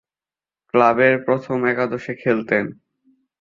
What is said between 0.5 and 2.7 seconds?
ক্লাবের প্রথম একাদশে খেলতেন।